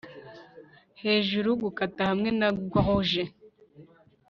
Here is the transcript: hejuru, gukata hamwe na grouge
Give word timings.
hejuru, 1.01 1.49
gukata 1.63 2.01
hamwe 2.09 2.29
na 2.39 2.49
grouge 2.71 3.23